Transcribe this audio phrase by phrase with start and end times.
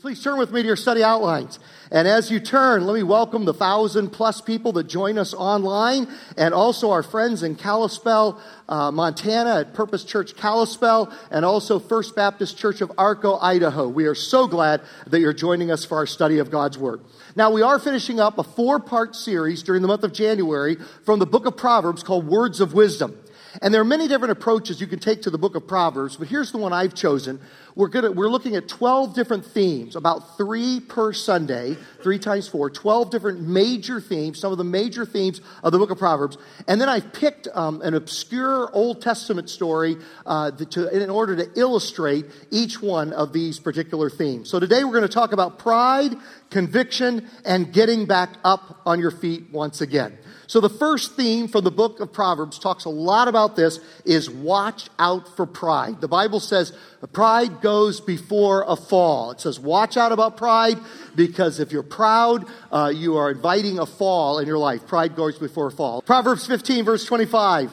[0.00, 1.58] Please turn with me to your study outlines.
[1.90, 6.06] And as you turn, let me welcome the thousand plus people that join us online
[6.36, 12.14] and also our friends in Kalispell, uh, Montana at Purpose Church Kalispell and also First
[12.14, 13.88] Baptist Church of Arco, Idaho.
[13.88, 17.00] We are so glad that you're joining us for our study of God's Word.
[17.34, 21.18] Now, we are finishing up a four part series during the month of January from
[21.18, 23.18] the book of Proverbs called Words of Wisdom.
[23.62, 26.28] And there are many different approaches you can take to the book of Proverbs, but
[26.28, 27.40] here's the one I've chosen.
[27.74, 32.70] We're, gonna, we're looking at 12 different themes, about three per Sunday, three times four,
[32.70, 36.38] 12 different major themes, some of the major themes of the book of Proverbs.
[36.66, 41.48] And then I've picked um, an obscure Old Testament story uh, to, in order to
[41.54, 44.50] illustrate each one of these particular themes.
[44.50, 46.16] So today we're going to talk about pride,
[46.50, 50.18] conviction, and getting back up on your feet once again.
[50.48, 54.30] So the first theme from the book of Proverbs talks a lot about this is
[54.30, 56.00] watch out for pride.
[56.00, 56.72] The Bible says
[57.12, 59.32] pride goes before a fall.
[59.32, 60.78] It says watch out about pride
[61.14, 64.86] because if you're proud, uh, you are inviting a fall in your life.
[64.86, 66.00] Pride goes before a fall.
[66.00, 67.70] Proverbs 15 verse 25.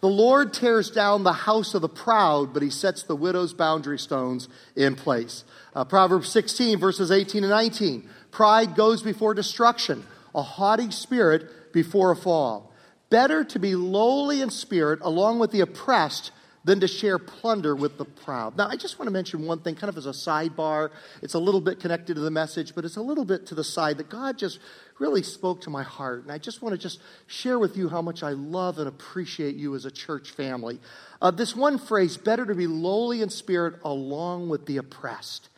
[0.00, 4.00] The Lord tears down the house of the proud, but he sets the widow's boundary
[4.00, 5.44] stones in place.
[5.76, 8.10] Uh, Proverbs 16 verses 18 and 19.
[8.32, 10.04] Pride goes before destruction.
[10.34, 12.72] A haughty spirit before a fall.
[13.10, 16.30] Better to be lowly in spirit along with the oppressed
[16.64, 18.56] than to share plunder with the proud.
[18.56, 20.90] Now, I just want to mention one thing, kind of as a sidebar.
[21.22, 23.62] It's a little bit connected to the message, but it's a little bit to the
[23.62, 24.58] side that God just
[24.98, 26.22] really spoke to my heart.
[26.22, 29.54] And I just want to just share with you how much I love and appreciate
[29.54, 30.80] you as a church family.
[31.20, 35.50] Uh, this one phrase, better to be lowly in spirit along with the oppressed.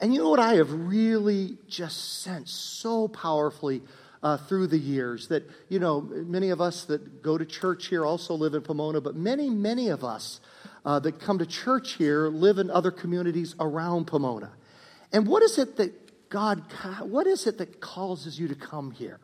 [0.00, 3.82] And you know what I have really just sensed so powerfully
[4.22, 5.28] uh, through the years.
[5.28, 9.00] That, you know, many of us that go to church here also live in Pomona,
[9.00, 10.40] but many, many of us
[10.84, 14.52] uh, that come to church here live in other communities around Pomona.
[15.12, 16.62] And what is it that God,
[17.02, 19.18] what is it that causes you to come here?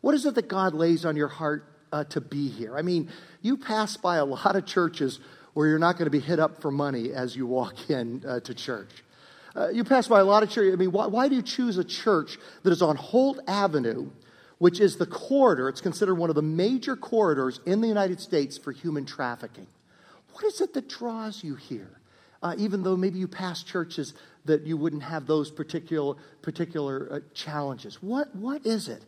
[0.00, 2.76] What is it that God lays on your heart uh, to be here?
[2.76, 5.18] I mean, you pass by a lot of churches
[5.54, 8.40] where you're not going to be hit up for money as you walk in uh,
[8.40, 8.90] to church.
[9.54, 10.72] Uh, you pass by a lot of churches.
[10.72, 14.10] I mean, why, why, do you choose a church that is on Holt Avenue
[14.62, 18.56] which is the corridor, it's considered one of the major corridors in the United States
[18.56, 19.66] for human trafficking.
[20.34, 21.98] What is it that draws you here?
[22.40, 24.14] Uh, even though maybe you pass churches
[24.44, 28.00] that you wouldn't have those particular, particular uh, challenges.
[28.00, 29.02] What, what is it?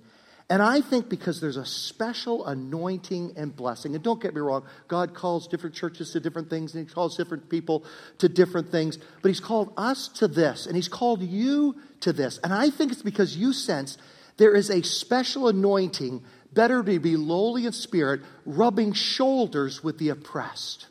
[0.50, 3.94] And I think because there's a special anointing and blessing.
[3.94, 7.16] And don't get me wrong, God calls different churches to different things, and He calls
[7.16, 7.84] different people
[8.19, 8.98] to different things.
[9.22, 12.41] But He's called us to this, and He's called you to this.
[12.42, 13.98] And I think it's because you sense
[14.37, 16.22] there is a special anointing,
[16.53, 20.87] better to be lowly in spirit, rubbing shoulders with the oppressed.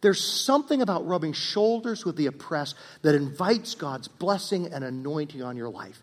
[0.00, 5.56] There's something about rubbing shoulders with the oppressed that invites God's blessing and anointing on
[5.56, 6.02] your life.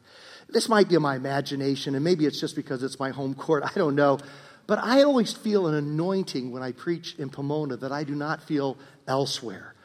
[0.50, 3.64] This might be my imagination, and maybe it's just because it's my home court.
[3.64, 4.20] I don't know.
[4.68, 8.44] But I always feel an anointing when I preach in Pomona that I do not
[8.44, 9.76] feel elsewhere.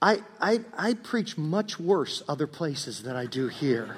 [0.00, 3.96] I, I, I preach much worse other places than I do here.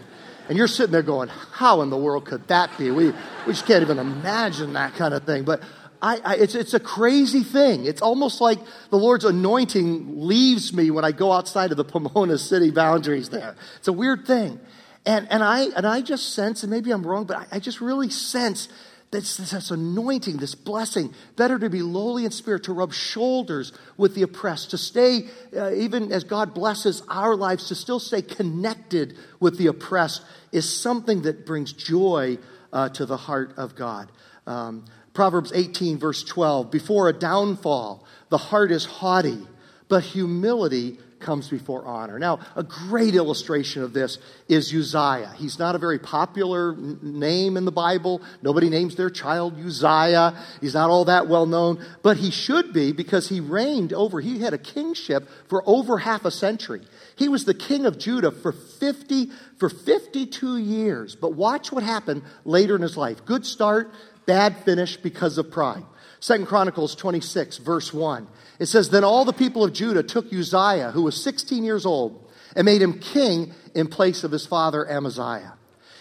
[0.50, 2.90] And you're sitting there going, how in the world could that be?
[2.90, 3.10] We,
[3.46, 5.44] we just can't even imagine that kind of thing.
[5.44, 5.62] But
[6.02, 7.84] I, I, it's, it's a crazy thing.
[7.86, 8.58] It's almost like
[8.90, 13.54] the Lord's anointing leaves me when I go outside of the Pomona city boundaries there.
[13.76, 14.58] It's a weird thing.
[15.06, 17.80] And, and, I, and I just sense, and maybe I'm wrong, but I, I just
[17.80, 18.68] really sense
[19.10, 21.12] this, this anointing, this blessing.
[21.36, 25.22] Better to be lowly in spirit, to rub shoulders with the oppressed, to stay,
[25.56, 30.22] uh, even as God blesses our lives, to still stay connected with the oppressed
[30.52, 32.38] is something that brings joy
[32.72, 34.10] uh, to the heart of God.
[34.46, 39.46] Um, Proverbs 18, verse 12 Before a downfall, the heart is haughty,
[39.88, 42.18] but humility comes before honor.
[42.18, 45.32] Now, a great illustration of this is Uzziah.
[45.36, 48.22] He's not a very popular n- name in the Bible.
[48.42, 50.34] Nobody names their child Uzziah.
[50.60, 54.40] He's not all that well known, but he should be because he reigned over, he
[54.40, 56.82] had a kingship for over half a century.
[57.16, 61.14] He was the king of Judah for 50 for 52 years.
[61.14, 63.24] But watch what happened later in his life.
[63.24, 63.92] Good start,
[64.26, 65.84] bad finish because of pride.
[66.20, 68.26] Second Chronicles 26 verse 1.
[68.60, 72.30] It says, Then all the people of Judah took Uzziah, who was 16 years old,
[72.54, 75.54] and made him king in place of his father Amaziah.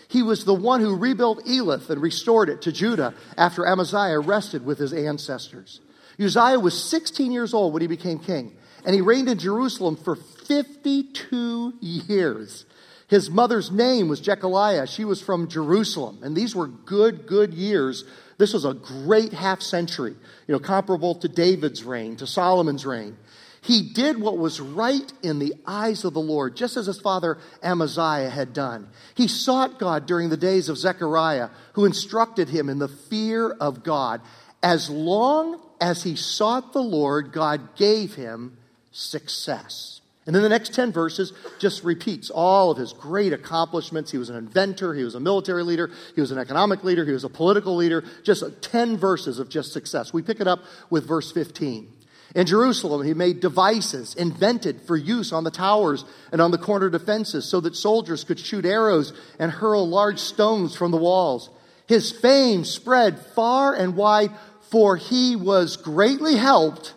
[0.10, 4.66] He was the one who rebuilt Elath and restored it to Judah after Amaziah rested
[4.66, 5.80] with his ancestors.
[6.20, 10.16] Uzziah was 16 years old when he became king, and he reigned in Jerusalem for
[10.16, 12.66] 52 years.
[13.08, 14.86] His mother's name was Jechaliah.
[14.86, 16.20] She was from Jerusalem.
[16.22, 18.04] And these were good, good years
[18.40, 20.16] this was a great half century,
[20.48, 23.18] you know, comparable to David's reign, to Solomon's reign.
[23.62, 27.38] He did what was right in the eyes of the Lord, just as his father
[27.62, 28.88] Amaziah had done.
[29.14, 33.84] He sought God during the days of Zechariah, who instructed him in the fear of
[33.84, 34.22] God.
[34.64, 38.58] As long as he sought the Lord, God gave him
[38.92, 39.99] success.
[40.30, 44.12] And then the next 10 verses just repeats all of his great accomplishments.
[44.12, 47.14] He was an inventor, he was a military leader, he was an economic leader, he
[47.14, 48.04] was a political leader.
[48.24, 50.14] Just 10 verses of just success.
[50.14, 50.60] We pick it up
[50.92, 51.92] with verse 15.
[52.36, 56.92] In Jerusalem, he made devices invented for use on the towers and on the corner
[56.92, 61.50] defenses so that soldiers could shoot arrows and hurl large stones from the walls.
[61.88, 64.30] His fame spread far and wide,
[64.70, 66.94] for he was greatly helped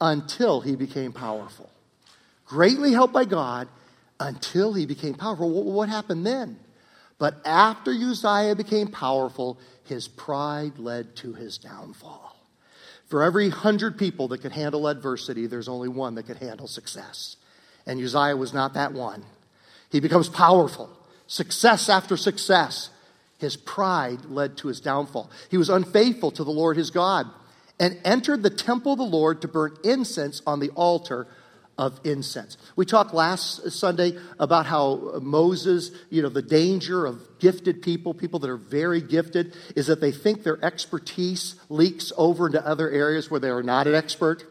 [0.00, 1.68] until he became powerful.
[2.52, 3.66] Greatly helped by God
[4.20, 5.72] until he became powerful.
[5.72, 6.58] What happened then?
[7.18, 12.36] But after Uzziah became powerful, his pride led to his downfall.
[13.06, 17.38] For every hundred people that could handle adversity, there's only one that could handle success.
[17.86, 19.24] And Uzziah was not that one.
[19.90, 20.90] He becomes powerful,
[21.26, 22.90] success after success.
[23.38, 25.30] His pride led to his downfall.
[25.50, 27.28] He was unfaithful to the Lord his God
[27.80, 31.26] and entered the temple of the Lord to burn incense on the altar
[31.78, 32.56] of incense.
[32.76, 38.38] We talked last Sunday about how Moses, you know, the danger of gifted people, people
[38.40, 43.30] that are very gifted, is that they think their expertise leaks over into other areas
[43.30, 44.44] where they are not an expert.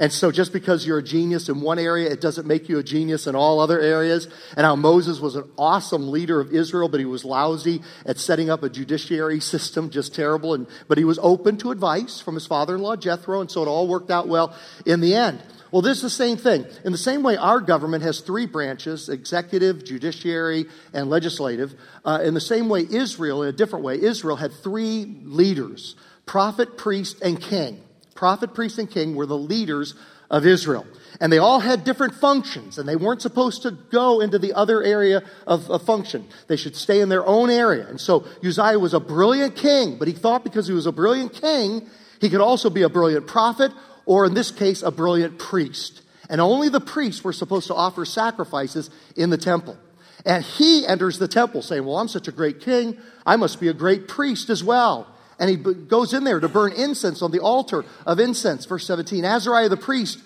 [0.00, 2.84] And so just because you're a genius in one area, it doesn't make you a
[2.84, 4.28] genius in all other areas.
[4.56, 8.48] And how Moses was an awesome leader of Israel, but he was lousy at setting
[8.48, 10.54] up a judiciary system, just terrible.
[10.54, 13.88] And, but he was open to advice from his father-in-law, Jethro, and so it all
[13.88, 14.54] worked out well
[14.86, 15.42] in the end.
[15.70, 16.66] Well, this is the same thing.
[16.84, 21.74] In the same way, our government has three branches executive, judiciary, and legislative.
[22.04, 25.94] Uh, in the same way, Israel, in a different way, Israel had three leaders
[26.24, 27.82] prophet, priest, and king.
[28.14, 29.94] Prophet, priest, and king were the leaders
[30.30, 30.86] of Israel.
[31.20, 34.82] And they all had different functions, and they weren't supposed to go into the other
[34.82, 36.26] area of, of, function.
[36.46, 37.86] They should stay in their own area.
[37.88, 41.32] And so Uzziah was a brilliant king, but he thought because he was a brilliant
[41.32, 41.88] king,
[42.20, 43.72] he could also be a brilliant prophet
[44.08, 46.00] or in this case, a brilliant priest.
[46.30, 49.76] And only the priests were supposed to offer sacrifices in the temple.
[50.24, 52.96] And he enters the temple saying, Well, I'm such a great king.
[53.26, 55.06] I must be a great priest as well.
[55.38, 58.64] And he goes in there to burn incense on the altar of incense.
[58.64, 60.18] Verse 17 Azariah the priest,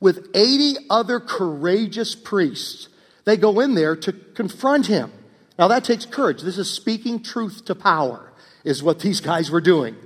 [0.00, 2.90] with 80 other courageous priests,
[3.24, 5.10] they go in there to confront him.
[5.58, 6.42] Now that takes courage.
[6.42, 8.32] This is speaking truth to power,
[8.64, 9.96] is what these guys were doing.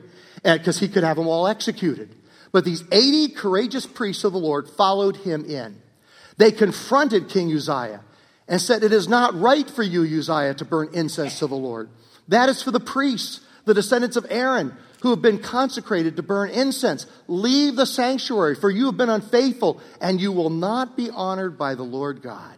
[0.45, 2.15] Because he could have them all executed.
[2.55, 5.83] But these 80 courageous priests of the Lord followed him in.
[6.37, 8.01] They confronted King Uzziah
[8.47, 11.89] and said, It is not right for you, Uzziah, to burn incense to the Lord.
[12.29, 14.73] That is for the priests, the descendants of Aaron,
[15.03, 17.07] who have been consecrated to burn incense.
[17.27, 21.75] Leave the sanctuary, for you have been unfaithful, and you will not be honored by
[21.75, 22.57] the Lord God.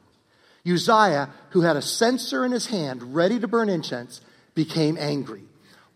[0.67, 4.21] Uzziah, who had a censer in his hand ready to burn incense,
[4.55, 5.45] became angry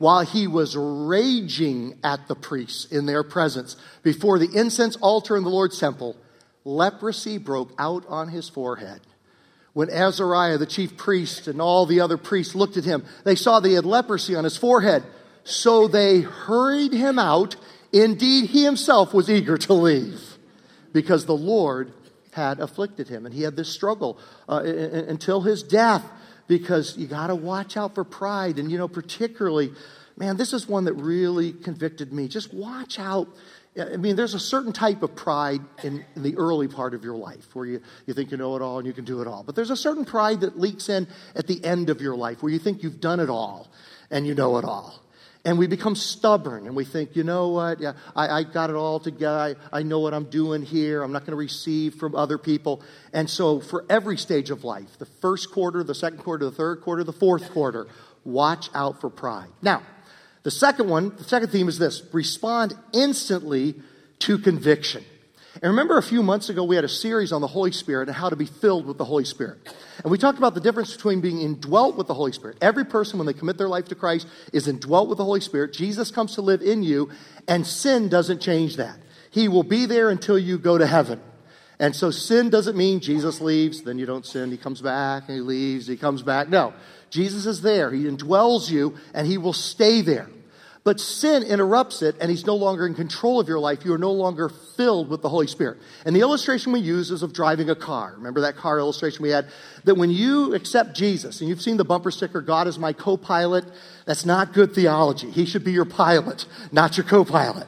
[0.00, 5.44] while he was raging at the priests in their presence before the incense altar in
[5.44, 6.16] the Lord's temple,
[6.64, 9.02] leprosy broke out on his forehead.
[9.74, 13.60] When Azariah, the chief priest, and all the other priests looked at him, they saw
[13.60, 15.02] that he had leprosy on his forehead.
[15.44, 17.56] So they hurried him out.
[17.92, 20.38] Indeed, he himself was eager to leave
[20.94, 21.92] because the Lord
[22.32, 23.26] had afflicted him.
[23.26, 24.18] And he had this struggle
[24.48, 26.10] uh, until his death
[26.50, 28.58] because you got to watch out for pride.
[28.58, 29.70] And, you know, particularly,
[30.16, 32.26] man, this is one that really convicted me.
[32.26, 33.28] Just watch out.
[33.80, 37.14] I mean, there's a certain type of pride in, in, the early part of your
[37.14, 39.44] life where you, you think you know it all and you can do it all.
[39.44, 42.52] But there's a certain pride that leaks in at the end of your life where
[42.52, 43.70] you think you've done it all
[44.10, 45.00] and you know it all.
[45.44, 48.76] And we become stubborn and we think, you know what, yeah, I, I got it
[48.76, 49.56] all together.
[49.72, 51.02] I, I know what I'm doing here.
[51.02, 52.82] I'm not going to receive from other people.
[53.14, 56.82] And so, for every stage of life, the first quarter, the second quarter, the third
[56.82, 57.86] quarter, the fourth quarter,
[58.22, 59.48] watch out for pride.
[59.62, 59.82] Now,
[60.42, 63.76] the second one, the second theme is this respond instantly
[64.20, 65.04] to conviction.
[65.62, 68.16] And remember a few months ago, we had a series on the Holy Spirit and
[68.16, 69.58] how to be filled with the Holy Spirit.
[70.02, 72.56] And we talked about the difference between being indwelt with the Holy Spirit.
[72.62, 75.74] Every person, when they commit their life to Christ, is indwelt with the Holy Spirit.
[75.74, 77.10] Jesus comes to live in you,
[77.46, 78.96] and sin doesn't change that.
[79.30, 81.20] He will be there until you go to heaven.
[81.78, 84.50] And so sin doesn't mean Jesus leaves, then you don't sin.
[84.50, 86.48] He comes back and he leaves, he comes back.
[86.48, 86.72] No,
[87.10, 87.90] Jesus is there.
[87.90, 90.28] He indwells you, and he will stay there.
[90.82, 93.84] But sin interrupts it, and he's no longer in control of your life.
[93.84, 95.76] You are no longer filled with the Holy Spirit.
[96.06, 98.14] And the illustration we use is of driving a car.
[98.16, 99.46] Remember that car illustration we had?
[99.84, 103.18] That when you accept Jesus, and you've seen the bumper sticker, God is my co
[103.18, 103.64] pilot,
[104.06, 105.30] that's not good theology.
[105.30, 107.66] He should be your pilot, not your co pilot.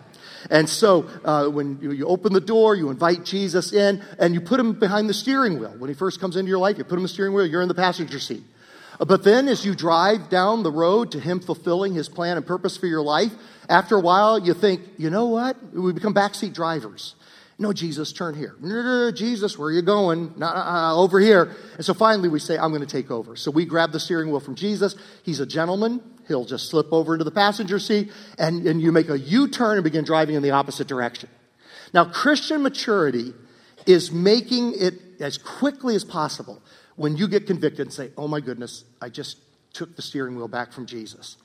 [0.50, 4.40] And so uh, when you, you open the door, you invite Jesus in, and you
[4.40, 5.74] put him behind the steering wheel.
[5.78, 7.62] When he first comes into your life, you put him in the steering wheel, you're
[7.62, 8.42] in the passenger seat.
[9.02, 12.46] Uh, but then as you drive down the road to him fulfilling his plan and
[12.46, 13.32] purpose for your life,
[13.68, 15.56] after a while you think, you know what?
[15.74, 17.16] We become backseat drivers.
[17.58, 18.54] No, Jesus, turn here.
[18.60, 20.40] No, Jesus, where are you going?
[20.40, 21.52] Uh, over here.
[21.76, 23.34] And so finally we say, I'm going to take over.
[23.34, 24.94] So we grab the steering wheel from Jesus.
[25.24, 26.00] He's a gentleman.
[26.28, 29.78] He'll just slip over into the passenger seat and, and you make a U turn
[29.78, 31.28] and begin driving in the opposite direction.
[31.92, 33.34] Now, Christian maturity
[33.84, 36.62] is making it as quickly as possible
[37.02, 39.36] when you get convicted and say, Oh my goodness, I just
[39.72, 41.36] took the steering wheel back from Jesus.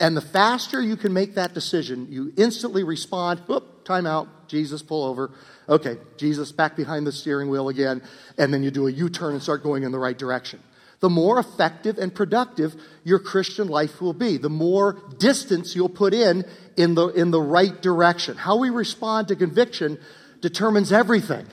[0.00, 4.82] And the faster you can make that decision, you instantly respond, whoop, time out, Jesus,
[4.82, 5.30] pull over.
[5.68, 8.02] Okay, Jesus, back behind the steering wheel again.
[8.38, 10.60] And then you do a U turn and start going in the right direction.
[11.00, 16.14] The more effective and productive your Christian life will be, the more distance you'll put
[16.14, 16.46] in
[16.78, 18.36] in the, in the right direction.
[18.38, 19.98] How we respond to conviction
[20.40, 21.46] determines everything,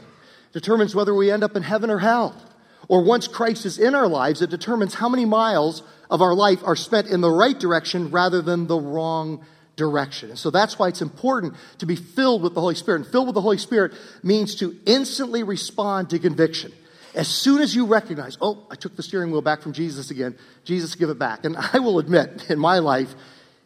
[0.54, 2.42] determines whether we end up in heaven or hell.
[2.89, 6.60] Or once Christ is in our lives, it determines how many miles of our life
[6.65, 10.31] are spent in the right direction rather than the wrong direction.
[10.31, 13.03] And so that's why it's important to be filled with the Holy Spirit.
[13.03, 13.93] And filled with the Holy Spirit
[14.24, 16.74] means to instantly respond to conviction.
[17.15, 20.36] As soon as you recognize, oh, I took the steering wheel back from Jesus again,
[20.63, 21.46] Jesus, give it back.
[21.46, 23.13] And I will admit, in my life,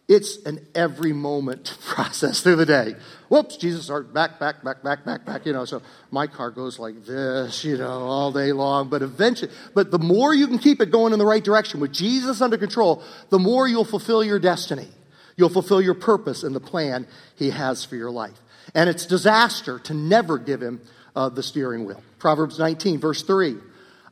[0.07, 2.95] it's an every moment process through the day.
[3.29, 5.65] Whoops, Jesus, back, back, back, back, back, back, you know.
[5.65, 5.81] So
[6.11, 8.89] my car goes like this, you know, all day long.
[8.89, 11.93] But eventually, but the more you can keep it going in the right direction with
[11.93, 14.87] Jesus under control, the more you'll fulfill your destiny.
[15.35, 18.37] You'll fulfill your purpose and the plan He has for your life.
[18.75, 20.81] And it's disaster to never give Him
[21.15, 22.03] uh, the steering wheel.
[22.19, 23.55] Proverbs 19, verse 3.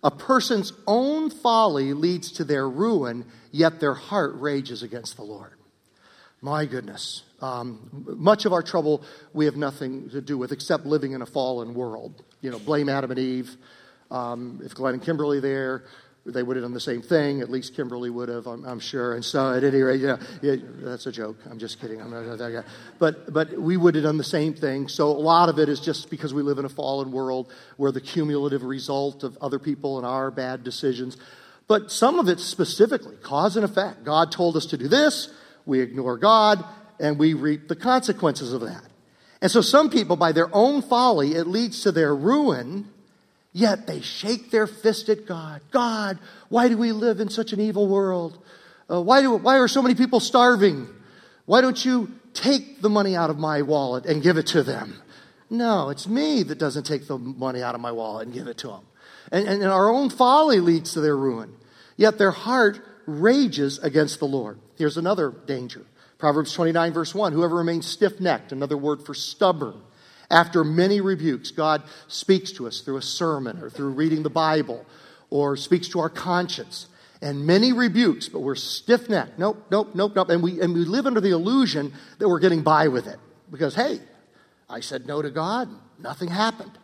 [0.03, 5.51] A person's own folly leads to their ruin, yet their heart rages against the Lord.
[6.41, 7.23] My goodness.
[7.39, 11.25] Um, much of our trouble we have nothing to do with except living in a
[11.25, 12.23] fallen world.
[12.41, 13.55] You know, blame Adam and Eve.
[14.09, 15.83] Um, if Glenn and Kimberly there,
[16.25, 17.41] they would have done the same thing.
[17.41, 19.13] At least Kimberly would have, I'm, I'm sure.
[19.13, 21.37] And so, at any rate, yeah, yeah, that's a joke.
[21.49, 22.01] I'm just kidding.
[22.01, 22.63] I'm not that guy.
[22.99, 24.87] But, but we would have done the same thing.
[24.87, 27.91] So, a lot of it is just because we live in a fallen world where
[27.91, 31.17] the cumulative result of other people and our bad decisions.
[31.67, 34.03] But some of it specifically, cause and effect.
[34.03, 35.33] God told us to do this
[35.65, 36.63] we ignore God,
[36.99, 38.83] and we reap the consequences of that.
[39.41, 42.87] And so some people, by their own folly, it leads to their ruin,
[43.53, 45.61] yet they shake their fist at God.
[45.71, 48.37] God, why do we live in such an evil world?
[48.89, 50.87] Uh, why, do, why are so many people starving?
[51.45, 55.01] Why don't you take the money out of my wallet and give it to them?
[55.49, 58.59] No, it's me that doesn't take the money out of my wallet and give it
[58.59, 58.85] to them.
[59.31, 61.55] And, and our own folly leads to their ruin.
[61.97, 64.59] Yet their heart rages against the Lord.
[64.81, 65.85] Here's another danger.
[66.17, 69.79] Proverbs 29, verse 1 Whoever remains stiff necked, another word for stubborn,
[70.31, 74.83] after many rebukes, God speaks to us through a sermon or through reading the Bible
[75.29, 76.87] or speaks to our conscience.
[77.21, 79.37] And many rebukes, but we're stiff necked.
[79.37, 80.29] Nope, nope, nope, nope.
[80.29, 83.19] And we, and we live under the illusion that we're getting by with it.
[83.51, 83.99] Because, hey,
[84.67, 85.69] I said no to God,
[85.99, 86.75] nothing happened.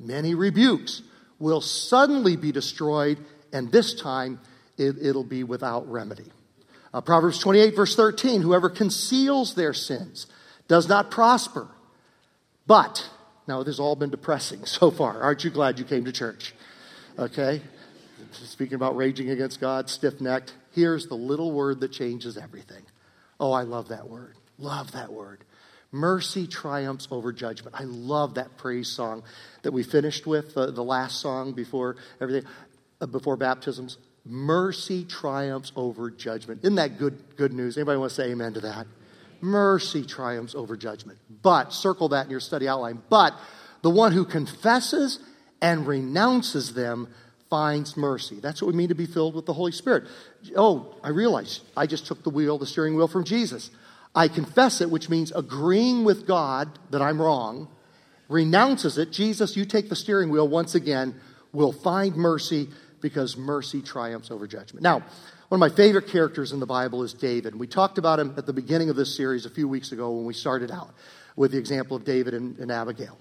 [0.00, 1.02] Many rebukes
[1.38, 3.18] will suddenly be destroyed,
[3.52, 4.40] and this time
[4.78, 6.32] it, it'll be without remedy.
[6.94, 10.26] Uh, Proverbs 28, verse 13 whoever conceals their sins
[10.68, 11.68] does not prosper.
[12.66, 13.08] But,
[13.46, 15.20] now this has all been depressing so far.
[15.22, 16.54] Aren't you glad you came to church?
[17.18, 17.62] Okay?
[18.32, 22.82] Speaking about raging against God, stiff necked, here's the little word that changes everything.
[23.38, 24.36] Oh, I love that word.
[24.58, 25.44] Love that word.
[25.90, 27.76] Mercy triumphs over judgment.
[27.78, 29.22] I love that praise song
[29.62, 32.48] that we finished with, uh, the last song before everything,
[33.00, 33.98] uh, before baptisms.
[34.24, 36.60] Mercy triumphs over judgment.
[36.62, 37.76] Isn't that good, good news?
[37.76, 38.86] Anybody want to say amen to that?
[39.40, 41.18] Mercy triumphs over judgment.
[41.42, 43.02] But, circle that in your study outline.
[43.10, 43.34] But
[43.82, 45.18] the one who confesses
[45.60, 47.08] and renounces them
[47.50, 48.40] finds mercy.
[48.40, 50.04] That's what we mean to be filled with the Holy Spirit.
[50.56, 53.70] Oh, I realize I just took the wheel, the steering wheel from Jesus.
[54.14, 57.68] I confess it, which means agreeing with God that I'm wrong,
[58.28, 59.10] renounces it.
[59.10, 61.20] Jesus, you take the steering wheel once again,
[61.52, 62.68] will find mercy
[63.02, 64.82] because mercy triumphs over judgment.
[64.82, 65.00] Now,
[65.48, 67.54] one of my favorite characters in the Bible is David.
[67.54, 70.24] We talked about him at the beginning of this series a few weeks ago when
[70.24, 70.94] we started out
[71.36, 73.18] with the example of David and, and Abigail.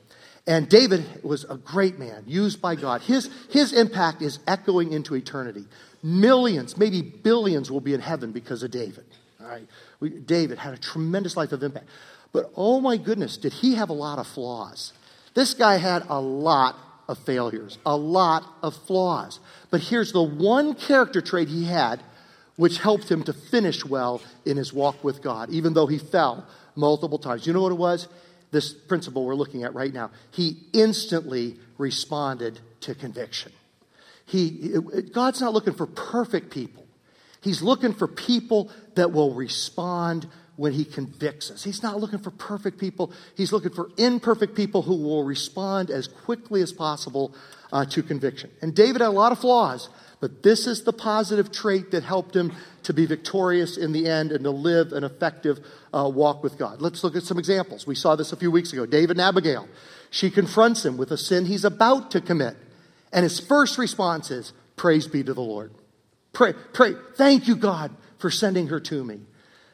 [0.47, 3.01] And David was a great man, used by God.
[3.01, 5.65] His, his impact is echoing into eternity.
[6.01, 9.05] Millions, maybe billions, will be in heaven because of David.
[9.39, 9.67] All right?
[9.99, 11.87] We, David had a tremendous life of impact.
[12.31, 14.93] But oh my goodness, did he have a lot of flaws?
[15.33, 16.77] This guy had a lot
[17.11, 19.39] of failures, a lot of flaws.
[19.69, 22.01] But here's the one character trait he had
[22.55, 26.45] which helped him to finish well in his walk with God, even though he fell
[26.75, 27.47] multiple times.
[27.47, 28.07] You know what it was?
[28.51, 30.11] this principle we're looking at right now.
[30.31, 33.51] He instantly responded to conviction.
[34.25, 34.75] He,
[35.11, 36.85] God's not looking for perfect people.
[37.41, 40.27] He's looking for people that will respond
[40.61, 41.63] when he convicts us.
[41.63, 43.11] He's not looking for perfect people.
[43.35, 47.33] He's looking for imperfect people who will respond as quickly as possible
[47.73, 48.51] uh, to conviction.
[48.61, 49.89] And David had a lot of flaws,
[50.19, 52.53] but this is the positive trait that helped him
[52.83, 56.79] to be victorious in the end and to live an effective uh, walk with God.
[56.79, 57.87] Let's look at some examples.
[57.87, 58.85] We saw this a few weeks ago.
[58.85, 59.67] David and Abigail.
[60.11, 62.55] She confronts him with a sin he's about to commit.
[63.11, 65.71] And his first response is, Praise be to the Lord.
[66.33, 69.21] Pray, pray, thank you, God, for sending her to me.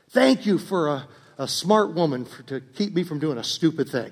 [0.09, 3.89] Thank you for a, a smart woman for, to keep me from doing a stupid
[3.89, 4.11] thing.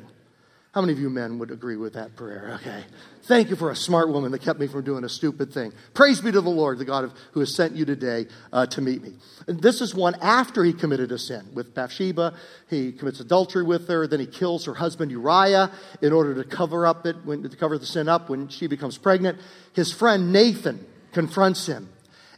[0.76, 2.60] How many of you men would agree with that prayer?
[2.60, 2.84] Okay.
[3.24, 5.72] Thank you for a smart woman that kept me from doing a stupid thing.
[5.94, 8.82] Praise be to the Lord, the God of, who has sent you today uh, to
[8.82, 9.14] meet me.
[9.48, 12.34] And this is one after he committed a sin with Bathsheba.
[12.70, 14.06] He commits adultery with her.
[14.06, 15.72] Then he kills her husband Uriah
[16.02, 18.98] in order to cover up it, when, to cover the sin up when she becomes
[18.98, 19.40] pregnant.
[19.72, 21.88] His friend Nathan confronts him.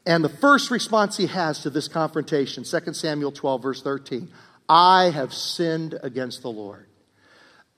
[0.08, 4.30] And the first response he has to this confrontation, 2 Samuel 12, verse 13,
[4.70, 6.88] I have sinned against the Lord.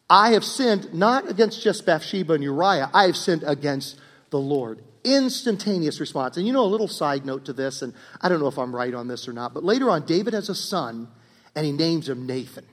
[0.08, 4.84] I have sinned not against just Bathsheba and Uriah, I have sinned against the Lord.
[5.04, 6.38] Instantaneous response.
[6.38, 8.76] And you know, a little side note to this, and I don't know if I'm
[8.76, 11.08] right on this or not, but later on, David has a son,
[11.56, 12.66] and he names him Nathan.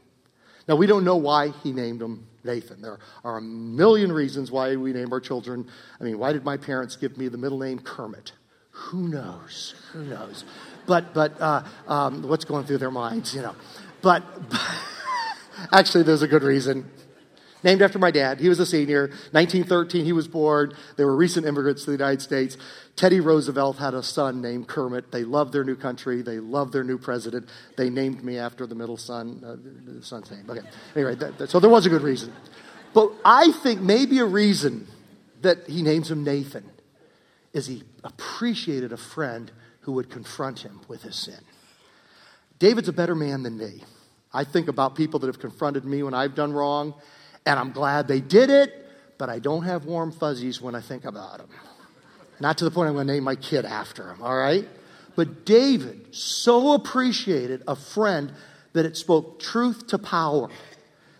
[0.68, 2.82] Now, we don't know why he named him Nathan.
[2.82, 5.66] There are a million reasons why we name our children.
[5.98, 8.32] I mean, why did my parents give me the middle name Kermit?
[8.76, 9.74] Who knows?
[9.92, 10.44] Who knows?
[10.86, 13.56] But, but uh, um, what's going through their minds, you know?
[14.02, 14.60] But, but
[15.72, 16.88] actually, there's a good reason
[17.64, 18.38] named after my dad.
[18.38, 19.08] He was a senior.
[19.32, 20.72] 1913, he was born.
[20.96, 22.56] They were recent immigrants to the United States.
[22.94, 25.10] Teddy Roosevelt had a son named Kermit.
[25.10, 26.22] They loved their new country.
[26.22, 27.48] They loved their new president.
[27.76, 29.56] They named me after the middle son, uh,
[29.90, 30.44] the son's name.
[30.48, 30.66] Okay.
[30.94, 32.32] Anyway, that, that, so there was a good reason.
[32.94, 34.86] But I think maybe a reason
[35.42, 36.70] that he names him Nathan
[37.56, 41.40] is he appreciated a friend who would confront him with his sin.
[42.58, 43.82] David's a better man than me.
[44.30, 46.92] I think about people that have confronted me when I've done wrong,
[47.46, 51.06] and I'm glad they did it, but I don't have warm fuzzies when I think
[51.06, 51.48] about them.
[52.40, 54.68] Not to the point I'm going to name my kid after him, all right?
[55.14, 58.34] But David so appreciated a friend
[58.74, 60.50] that it spoke truth to power,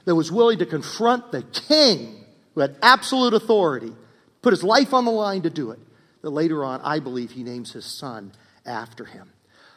[0.04, 3.94] that was willing to confront the king who had absolute authority,
[4.42, 5.78] put his life on the line to do it,
[6.26, 8.32] that later on, I believe, he names his son
[8.66, 9.30] after him.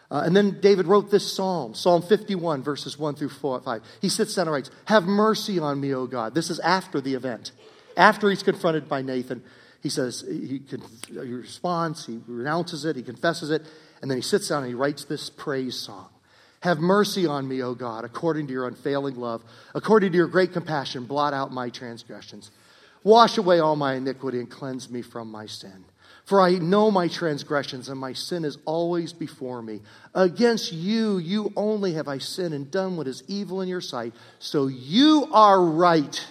[0.09, 3.81] Uh, and then David wrote this psalm, Psalm 51, verses 1 through 4, 5.
[4.01, 6.33] He sits down and writes, Have mercy on me, O God.
[6.33, 7.51] This is after the event.
[7.95, 9.43] After he's confronted by Nathan,
[9.83, 10.61] he says, he,
[11.07, 13.61] he responds, he renounces it, he confesses it,
[14.01, 16.09] and then he sits down and he writes this praise song.
[16.61, 19.43] Have mercy on me, O God, according to your unfailing love,
[19.75, 22.49] according to your great compassion, blot out my transgressions.
[23.03, 25.85] Wash away all my iniquity and cleanse me from my sin.
[26.29, 29.81] For I know my transgressions, and my sin is always before me.
[30.13, 34.13] Against you, you only have I sinned and done what is evil in your sight.
[34.37, 36.23] So you are right,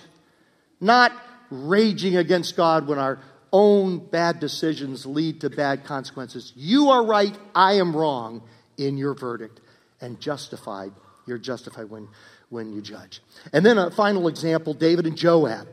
[0.80, 1.10] not
[1.50, 3.18] raging against God when our
[3.52, 6.52] own bad decisions lead to bad consequences.
[6.54, 8.44] You are right, I am wrong
[8.76, 9.60] in your verdict,
[10.00, 10.92] and justified.
[11.26, 12.06] You're justified when,
[12.50, 13.20] when you judge.
[13.52, 15.66] And then a final example David and Joab.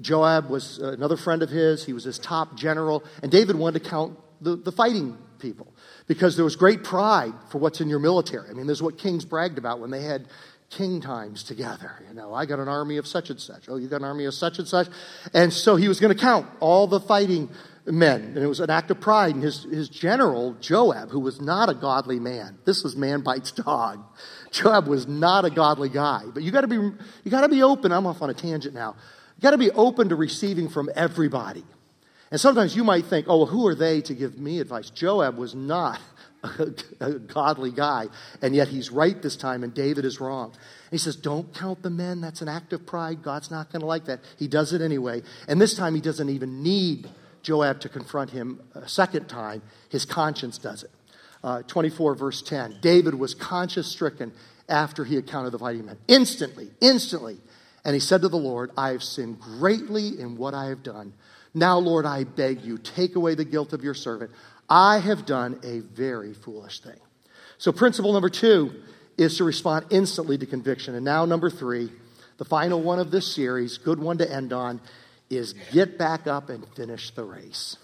[0.00, 1.84] Joab was uh, another friend of his.
[1.84, 3.04] He was his top general.
[3.22, 5.72] And David wanted to count the, the fighting people
[6.06, 8.48] because there was great pride for what's in your military.
[8.48, 10.26] I mean, this is what kings bragged about when they had
[10.70, 11.92] king times together.
[12.08, 13.68] You know, I got an army of such and such.
[13.68, 14.88] Oh, you got an army of such and such.
[15.34, 17.50] And so he was going to count all the fighting
[17.84, 18.22] men.
[18.22, 19.34] And it was an act of pride.
[19.34, 23.52] And his, his general, Joab, who was not a godly man, this was man bites
[23.52, 24.02] dog.
[24.50, 26.22] Joab was not a godly guy.
[26.32, 27.92] But you got to be, you got to be open.
[27.92, 28.96] I'm off on a tangent now.
[29.42, 31.64] You've got to be open to receiving from everybody.
[32.30, 34.88] And sometimes you might think, oh, well, who are they to give me advice?
[34.88, 35.98] Joab was not
[36.44, 38.06] a, a godly guy,
[38.40, 40.50] and yet he's right this time, and David is wrong.
[40.52, 42.20] And he says, Don't count the men.
[42.20, 43.24] That's an act of pride.
[43.24, 44.20] God's not going to like that.
[44.38, 45.22] He does it anyway.
[45.48, 47.10] And this time, he doesn't even need
[47.42, 49.60] Joab to confront him a second time.
[49.88, 50.90] His conscience does it.
[51.42, 52.76] Uh, 24, verse 10.
[52.80, 54.32] David was conscience stricken
[54.68, 55.98] after he had counted the fighting men.
[56.06, 57.38] Instantly, instantly,
[57.84, 61.14] and he said to the Lord, I have sinned greatly in what I have done.
[61.54, 64.30] Now, Lord, I beg you, take away the guilt of your servant.
[64.68, 66.98] I have done a very foolish thing.
[67.58, 68.82] So, principle number two
[69.18, 70.94] is to respond instantly to conviction.
[70.94, 71.90] And now, number three,
[72.38, 74.80] the final one of this series, good one to end on,
[75.28, 77.76] is get back up and finish the race.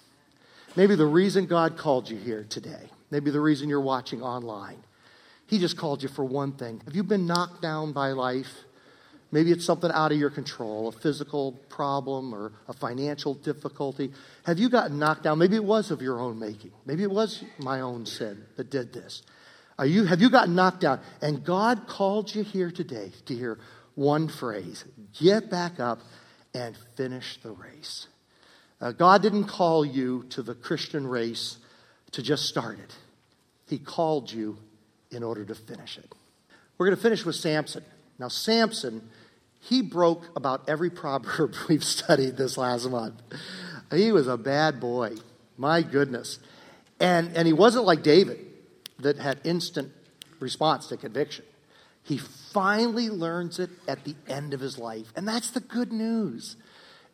[0.77, 4.83] Maybe the reason God called you here today, maybe the reason you're watching online,
[5.47, 6.81] He just called you for one thing.
[6.85, 8.65] Have you been knocked down by life?
[9.31, 14.11] Maybe it's something out of your control, a physical problem or a financial difficulty.
[14.47, 15.38] Have you gotten knocked down?
[15.38, 16.73] Maybe it was of your own making.
[16.87, 19.23] Maybe it was my own sin that did this.
[19.79, 21.01] Are you, have you gotten knocked down?
[21.21, 23.59] And God called you here today to hear
[23.95, 24.85] one phrase
[25.21, 25.99] get back up
[26.55, 28.07] and finish the race.
[28.81, 31.59] Uh, God didn't call you to the Christian race
[32.12, 32.95] to just start it,
[33.69, 34.57] He called you
[35.11, 36.11] in order to finish it.
[36.79, 37.85] We're going to finish with Samson.
[38.19, 39.09] Now, Samson,
[39.61, 43.21] he broke about every proverb we've studied this last month.
[43.92, 45.16] He was a bad boy.
[45.57, 46.38] My goodness.
[47.01, 48.38] And, and he wasn't like David
[49.01, 49.92] that had instant
[50.40, 51.44] response to conviction.
[52.03, 55.12] He finally learns it at the end of his life.
[55.14, 56.57] And that's the good news.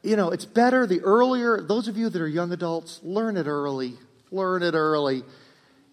[0.03, 3.47] You know, it's better the earlier, those of you that are young adults, learn it
[3.47, 3.95] early.
[4.31, 5.23] Learn it early.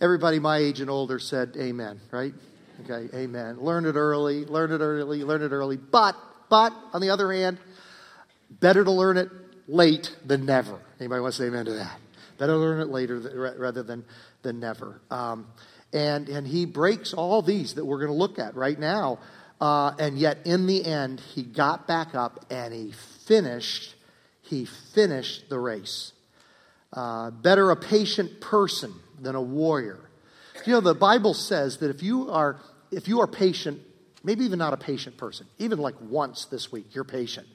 [0.02, 2.34] Everybody my age and older said amen, right?
[2.84, 3.60] Okay, amen.
[3.60, 5.78] Learn it early, learn it early, learn it early.
[5.78, 6.16] But,
[6.52, 7.58] but, on the other hand,
[8.52, 9.30] better to learn it
[9.68, 10.78] late than never.
[11.00, 11.98] Anybody want to say amen to that?
[12.38, 14.04] Better to learn it later rather than,
[14.44, 15.02] than never.
[15.10, 15.48] Um,
[15.94, 19.20] and, and he breaks all these that we're going to look at right now.
[19.62, 22.92] Uh, and yet, in the end, he got back up and he
[23.26, 23.96] finished.
[24.42, 26.12] He finished the race.
[26.92, 30.00] Uh, better a patient person than a warrior.
[30.66, 32.60] You know, the Bible says that if you are
[32.92, 33.80] if you are patient,
[34.24, 37.48] maybe even not a patient person, even like once this week, you're patient.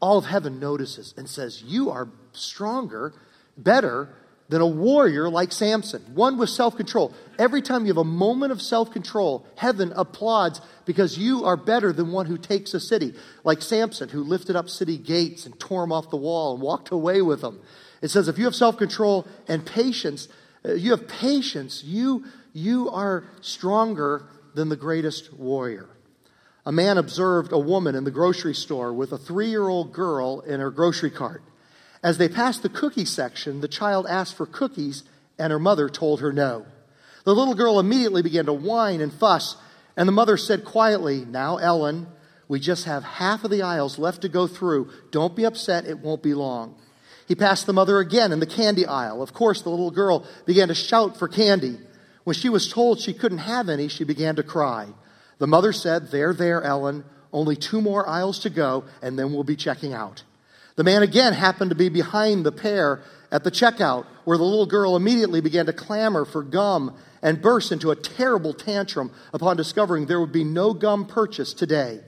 [0.00, 3.12] All of heaven notices and says, You are stronger,
[3.56, 4.08] better
[4.50, 7.14] than a warrior like Samson, one with self control.
[7.38, 11.92] Every time you have a moment of self control, heaven applauds because you are better
[11.92, 13.14] than one who takes a city,
[13.44, 16.90] like Samson, who lifted up city gates and tore them off the wall and walked
[16.90, 17.60] away with them.
[18.02, 20.28] It says, if you have self control and patience,
[20.64, 25.88] uh, you have patience, you, you are stronger than the greatest warrior.
[26.66, 30.40] A man observed a woman in the grocery store with a three year old girl
[30.40, 31.42] in her grocery cart.
[32.02, 35.04] As they passed the cookie section, the child asked for cookies,
[35.38, 36.66] and her mother told her no.
[37.24, 39.56] The little girl immediately began to whine and fuss,
[39.96, 42.06] and the mother said quietly, Now, Ellen,
[42.48, 44.90] we just have half of the aisles left to go through.
[45.10, 46.74] Don't be upset, it won't be long.
[47.28, 49.22] He passed the mother again in the candy aisle.
[49.22, 51.78] Of course, the little girl began to shout for candy.
[52.24, 54.88] When she was told she couldn't have any, she began to cry.
[55.38, 59.44] The mother said, There, there, Ellen, only two more aisles to go, and then we'll
[59.44, 60.22] be checking out.
[60.76, 63.02] The man again happened to be behind the pair
[63.32, 67.72] at the checkout, where the little girl immediately began to clamor for gum and burst
[67.72, 72.00] into a terrible tantrum upon discovering there would be no gum purchased today.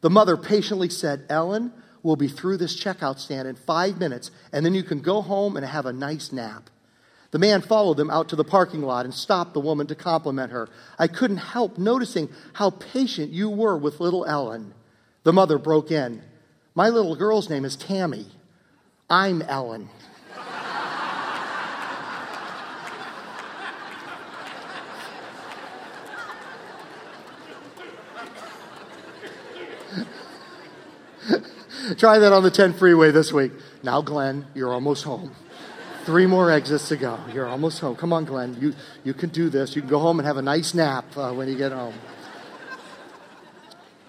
[0.00, 4.64] The mother patiently said, Ellen, we'll be through this checkout stand in five minutes, and
[4.64, 6.70] then you can go home and have a nice nap.
[7.30, 10.50] The man followed them out to the parking lot and stopped the woman to compliment
[10.50, 10.68] her.
[10.98, 14.72] I couldn't help noticing how patient you were with little Ellen.
[15.24, 16.22] The mother broke in.
[16.74, 18.28] My little girl's name is Tammy.
[19.10, 19.90] I'm Ellen.
[31.98, 33.52] Try that on the 10 freeway this week.
[33.82, 35.34] Now, Glenn, you're almost home.
[36.08, 37.18] Three more exits to go.
[37.34, 37.94] You're almost home.
[37.94, 38.56] Come on, Glenn.
[38.58, 38.72] You,
[39.04, 39.76] you can do this.
[39.76, 41.92] You can go home and have a nice nap uh, when you get home.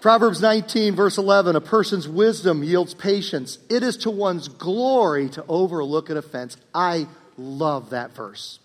[0.00, 3.58] Proverbs 19, verse 11 A person's wisdom yields patience.
[3.68, 6.56] It is to one's glory to overlook an offense.
[6.74, 8.60] I love that verse.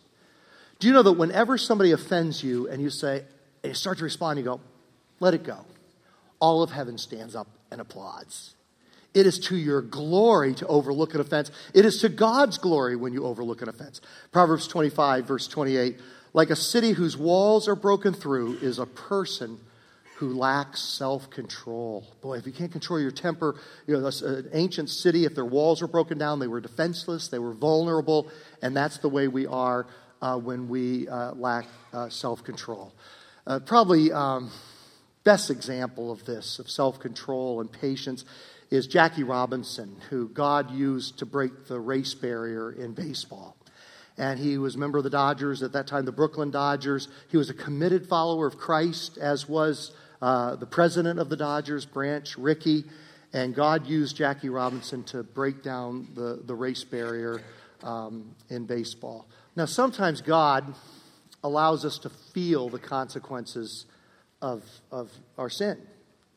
[0.80, 3.26] Do you know that whenever somebody offends you and you say,
[3.64, 4.62] and you start to respond, you go,
[5.20, 5.66] let it go,
[6.40, 8.55] all of heaven stands up and applauds.
[9.16, 11.50] It is to your glory to overlook an offense.
[11.74, 14.02] It is to God's glory when you overlook an offense.
[14.32, 15.98] Proverbs 25, verse 28
[16.34, 19.58] Like a city whose walls are broken through is a person
[20.18, 22.06] who lacks self control.
[22.22, 23.56] Boy, if you can't control your temper,
[23.88, 27.40] you know, an ancient city, if their walls were broken down, they were defenseless, they
[27.40, 28.30] were vulnerable,
[28.62, 29.88] and that's the way we are
[30.22, 32.94] uh, when we uh, lack uh, self control.
[33.48, 34.52] Uh, probably um,
[35.24, 38.24] best example of this, of self control and patience,
[38.76, 43.58] is Jackie Robinson, who God used to break the race barrier in baseball
[44.18, 47.08] and he was a member of the Dodgers at that time, the Brooklyn Dodgers.
[47.30, 51.86] He was a committed follower of Christ, as was uh, the president of the Dodgers,
[51.86, 52.86] Branch Rickey,
[53.34, 57.42] and God used Jackie Robinson to break down the, the race barrier
[57.84, 59.28] um, in baseball.
[59.58, 60.74] Now, sometimes God
[61.44, 63.86] allows us to feel the consequences
[64.42, 65.78] of, of our sin.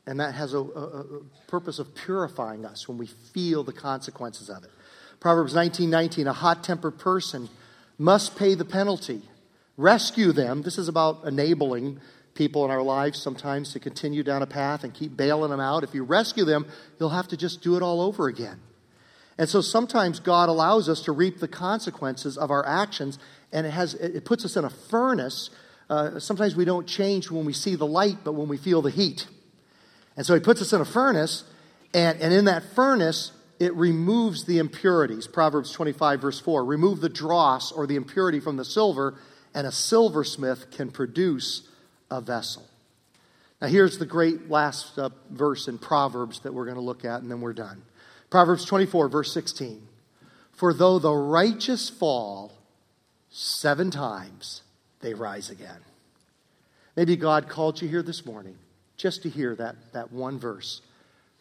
[0.09, 4.49] And that has a, a, a purpose of purifying us when we feel the consequences
[4.49, 4.71] of it.
[5.21, 7.51] Proverbs 19:19, a hot-tempered person
[7.99, 9.21] must pay the penalty.
[9.77, 10.63] Rescue them.
[10.63, 12.01] This is about enabling
[12.33, 15.85] people in our lives sometimes to continue down a path and keep bailing them out.
[15.85, 16.67] If you rescue them,
[16.99, 18.61] you'll have to just do it all over again.
[19.37, 23.19] And so sometimes God allows us to reap the consequences of our actions,
[23.53, 25.51] and it, has, it puts us in a furnace.
[25.91, 28.91] Uh, sometimes we don't change when we see the light, but when we feel the
[28.91, 29.27] heat.
[30.19, 31.45] And so He puts us in a furnace,
[31.95, 35.29] and, and in that furnace, it removes the impurities.
[35.29, 39.15] Proverbs 25, verse 4 remove the dross or the impurity from the silver,
[39.55, 41.63] and a silversmith can produce
[42.11, 42.67] a vessel.
[43.63, 47.23] Now, here's the great last uh, verse in Proverbs that we're going to look at,
[47.23, 47.83] and then we're done.
[48.29, 49.87] Proverbs 24, verse 16.
[50.53, 52.53] For though the righteous fall
[53.31, 54.63] seven times,
[55.01, 55.81] they rise again.
[56.97, 58.57] Maybe God called you here this morning
[58.99, 60.83] just to hear that, that one verse.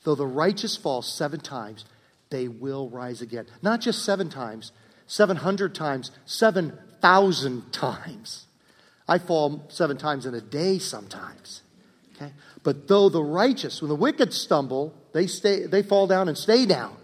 [0.04, 1.84] Though the righteous fall seven times,
[2.30, 3.48] they will rise again.
[3.62, 4.72] Not just seven times,
[5.08, 8.46] 700 times, 7,000 times.
[9.08, 11.62] I fall seven times in a day sometimes.
[12.16, 12.32] Okay?
[12.64, 16.66] But though the righteous, when the wicked stumble, they, stay, they fall down and stay
[16.66, 16.96] down.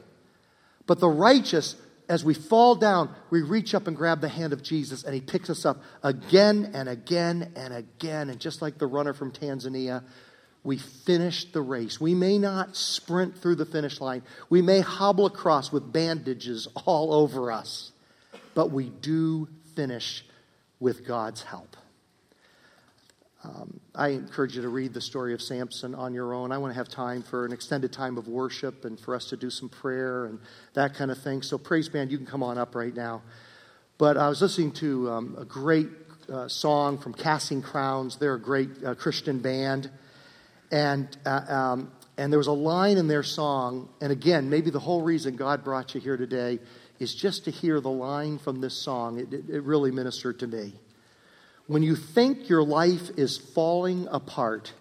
[0.85, 1.75] But the righteous,
[2.09, 5.21] as we fall down, we reach up and grab the hand of Jesus, and he
[5.21, 8.29] picks us up again and again and again.
[8.29, 10.03] And just like the runner from Tanzania,
[10.63, 11.99] we finish the race.
[11.99, 17.13] We may not sprint through the finish line, we may hobble across with bandages all
[17.13, 17.91] over us,
[18.55, 20.25] but we do finish
[20.79, 21.75] with God's help.
[23.43, 26.53] Um, I encourage you to read the story of Samson on your own.
[26.53, 29.37] I want to have time for an extended time of worship and for us to
[29.37, 30.39] do some prayer and
[30.75, 31.41] that kind of thing.
[31.41, 33.21] So, praise band, you can come on up right now.
[33.97, 35.89] But I was listening to um, a great
[36.31, 38.15] uh, song from Casting Crowns.
[38.15, 39.89] They're a great uh, Christian band.
[40.73, 44.79] And, uh, um, and there was a line in their song, and again, maybe the
[44.79, 46.57] whole reason God brought you here today
[46.99, 49.19] is just to hear the line from this song.
[49.19, 50.73] It, it, it really ministered to me.
[51.67, 54.73] When you think your life is falling apart,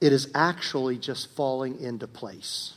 [0.00, 2.74] it is actually just falling into place.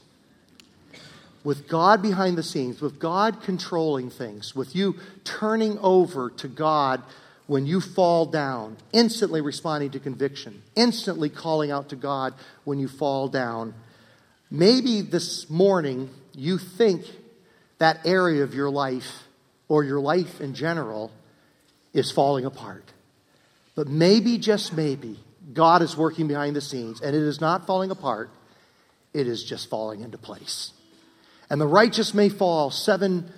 [1.43, 7.03] With God behind the scenes, with God controlling things, with you turning over to God
[7.53, 12.87] when you fall down, instantly responding to conviction, instantly calling out to God when you
[12.87, 13.75] fall down.
[14.49, 17.05] Maybe this morning you think
[17.77, 19.25] that area of your life
[19.67, 21.11] or your life in general
[21.93, 22.91] is falling apart.
[23.75, 25.19] But maybe, just maybe,
[25.53, 28.31] God is working behind the scenes and it is not falling apart,
[29.13, 30.73] it is just falling into place.
[31.51, 33.31] And the righteous may fall seven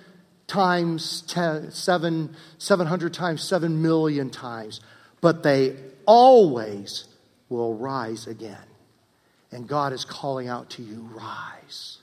[0.46, 4.80] times ten, seven, 700 times, 7 million times,
[5.20, 7.06] but they always
[7.48, 8.58] will rise again.
[9.52, 11.98] And God is calling out to you, rise.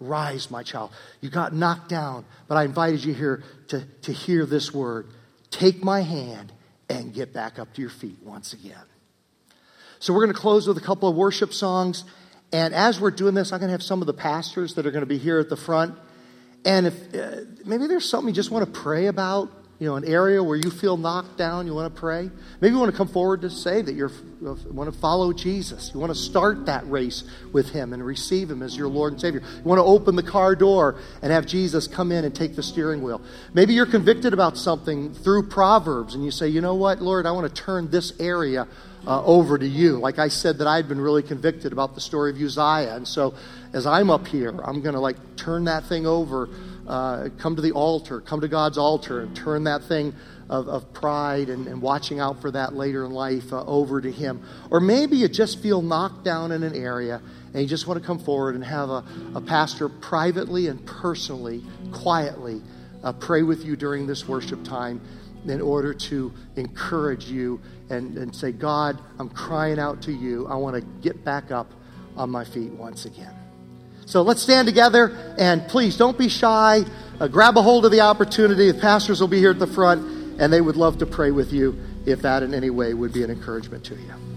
[0.00, 0.92] Rise, my child.
[1.20, 5.08] You got knocked down, but I invited you here to, to hear this word.
[5.50, 6.52] Take my hand
[6.88, 8.74] and get back up to your feet once again.
[9.98, 12.04] So, we're going to close with a couple of worship songs.
[12.52, 14.92] And as we're doing this, I'm going to have some of the pastors that are
[14.92, 15.98] going to be here at the front.
[16.68, 20.04] And if uh, maybe there's something you just want to pray about, you know, an
[20.04, 22.28] area where you feel knocked down, you want to pray.
[22.60, 24.10] Maybe you want to come forward to say that you
[24.40, 25.92] want to follow Jesus.
[25.94, 29.20] You want to start that race with Him and receive Him as your Lord and
[29.20, 29.40] Savior.
[29.40, 32.62] You want to open the car door and have Jesus come in and take the
[32.62, 33.22] steering wheel.
[33.54, 37.30] Maybe you're convicted about something through Proverbs and you say, you know what, Lord, I
[37.30, 38.66] want to turn this area
[39.06, 39.98] uh, over to you.
[39.98, 42.96] Like I said, that I'd been really convicted about the story of Uzziah.
[42.96, 43.34] And so
[43.72, 46.48] as I'm up here, I'm going to like turn that thing over
[46.88, 50.14] uh, come to the altar, come to God's altar, and turn that thing
[50.48, 54.10] of, of pride and, and, watching out for that later in life uh, over to
[54.10, 54.42] Him.
[54.70, 57.20] Or maybe you just feel knocked down in an area
[57.52, 61.62] and you just want to come forward and have a, a pastor privately and personally,
[61.92, 62.62] quietly
[63.04, 65.00] uh, pray with you during this worship time
[65.46, 70.46] in order to encourage you and, and say, God, I'm crying out to you.
[70.46, 71.70] I want to get back up
[72.16, 73.37] on my feet once again.
[74.08, 76.86] So let's stand together and please don't be shy.
[77.20, 78.72] Uh, grab a hold of the opportunity.
[78.72, 81.52] The pastors will be here at the front and they would love to pray with
[81.52, 84.27] you if that in any way would be an encouragement to you.